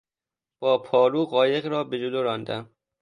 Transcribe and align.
با 0.59 0.77
پارو 0.77 1.25
قایق 1.25 1.65
را 1.65 1.83
به 1.83 1.99
جلو 1.99 2.23
راندم. 2.23 2.69